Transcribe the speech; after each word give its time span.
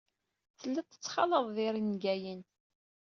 Telliḍ 0.59 0.87
tettxalaḍeḍ 0.87 1.57
irneggayen. 1.67 2.41